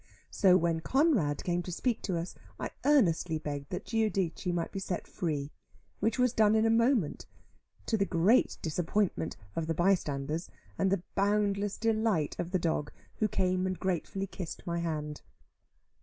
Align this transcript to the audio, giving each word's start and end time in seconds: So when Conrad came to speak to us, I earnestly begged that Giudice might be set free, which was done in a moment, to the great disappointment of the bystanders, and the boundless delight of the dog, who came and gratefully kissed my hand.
So 0.31 0.57
when 0.57 0.79
Conrad 0.79 1.43
came 1.43 1.61
to 1.61 1.71
speak 1.71 2.01
to 2.01 2.17
us, 2.17 2.33
I 2.59 2.71
earnestly 2.85 3.37
begged 3.37 3.69
that 3.69 3.85
Giudice 3.85 4.47
might 4.51 4.71
be 4.71 4.79
set 4.79 5.05
free, 5.07 5.51
which 5.99 6.17
was 6.17 6.33
done 6.33 6.55
in 6.55 6.65
a 6.65 6.71
moment, 6.71 7.27
to 7.85 7.97
the 7.97 8.05
great 8.07 8.57
disappointment 8.63 9.37
of 9.55 9.67
the 9.67 9.75
bystanders, 9.75 10.49
and 10.75 10.91
the 10.91 11.03
boundless 11.13 11.77
delight 11.77 12.35
of 12.39 12.49
the 12.49 12.57
dog, 12.57 12.91
who 13.17 13.27
came 13.27 13.67
and 13.67 13.77
gratefully 13.79 14.25
kissed 14.25 14.65
my 14.65 14.79
hand. 14.79 15.21